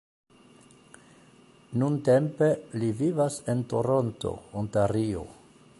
[1.83, 2.49] Nuntempe
[2.83, 5.27] li vivas en Toronto, Ontario.